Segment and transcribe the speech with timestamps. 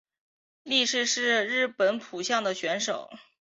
[0.63, 3.07] 力士是日本相扑的选手。